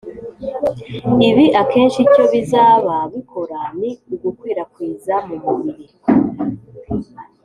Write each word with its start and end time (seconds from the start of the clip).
ibi 1.29 1.45
akenshi 1.61 1.97
icyo 2.05 2.23
bizaba 2.33 2.95
bikora 3.13 3.59
ni 3.79 3.91
ugukwirakwiza 4.13 5.15
mu 5.27 5.35
mubiri 5.43 5.85